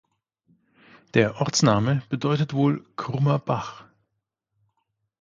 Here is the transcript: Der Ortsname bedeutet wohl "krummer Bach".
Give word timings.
Der 1.13 1.39
Ortsname 1.41 2.01
bedeutet 2.09 2.53
wohl 2.53 2.83
"krummer 2.95 3.37
Bach". 3.37 3.83